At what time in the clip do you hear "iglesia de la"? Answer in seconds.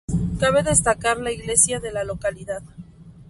1.31-2.03